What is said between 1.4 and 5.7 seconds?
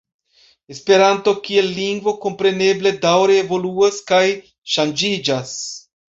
kiel lingvo kompreneble daŭre evoluas kaj ŝanĝiĝas.